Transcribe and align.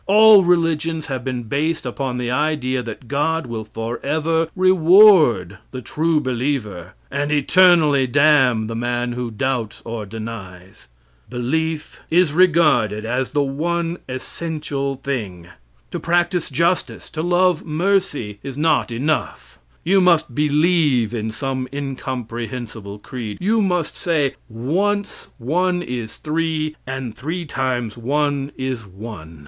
All 0.07 0.43
religions 0.43 1.05
have 1.13 1.23
been 1.23 1.43
based 1.43 1.85
upon 1.85 2.17
the 2.17 2.31
idea 2.31 2.81
that 2.81 3.07
God 3.07 3.45
will 3.45 3.63
forever 3.65 4.47
reward 4.55 5.59
the 5.69 5.83
true 5.83 6.19
believer, 6.19 6.93
and 7.11 7.31
eternally 7.31 8.07
damn 8.07 8.65
the 8.65 8.75
man 8.75 9.11
who 9.11 9.29
doubts 9.29 9.79
or 9.85 10.07
denies. 10.07 10.87
Belief 11.29 11.99
is 12.09 12.33
regarded 12.33 13.05
as 13.05 13.29
the 13.29 13.43
one 13.43 13.99
essential 14.09 14.95
thing. 15.03 15.49
To 15.91 15.99
practice 15.99 16.49
justice, 16.49 17.07
to 17.11 17.21
love 17.21 17.63
mercy, 17.63 18.39
is 18.41 18.57
not 18.57 18.91
enough; 18.91 19.59
you 19.83 20.01
must 20.01 20.33
believe 20.33 21.13
in 21.13 21.29
some 21.31 21.67
incomprehensible 21.71 22.97
creed. 22.97 23.37
You 23.39 23.61
must 23.61 23.95
say: 23.95 24.33
"Once 24.49 25.27
one 25.37 25.83
is 25.83 26.17
three, 26.17 26.75
and 26.87 27.15
three 27.15 27.45
times 27.45 27.95
one 27.97 28.51
is 28.57 28.83
one." 28.83 29.39